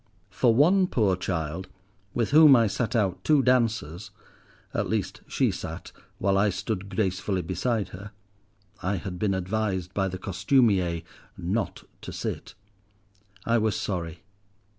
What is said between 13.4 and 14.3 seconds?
I was sorry.